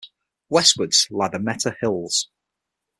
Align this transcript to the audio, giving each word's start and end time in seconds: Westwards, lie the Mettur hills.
Westwards, 0.49 1.05
lie 1.11 1.27
the 1.27 1.37
Mettur 1.37 1.75
hills. 1.79 2.27